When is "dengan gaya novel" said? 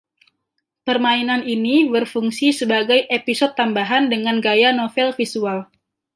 4.13-5.09